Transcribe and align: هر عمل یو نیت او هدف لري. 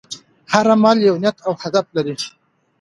هر 0.51 0.65
عمل 0.73 0.97
یو 1.07 1.15
نیت 1.23 1.37
او 1.47 1.53
هدف 1.63 1.85
لري. 1.95 2.15